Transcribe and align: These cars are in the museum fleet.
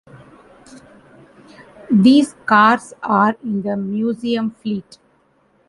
These 1.91 2.33
cars 2.47 2.95
are 3.03 3.35
in 3.43 3.61
the 3.61 3.77
museum 3.77 4.49
fleet. 4.49 4.97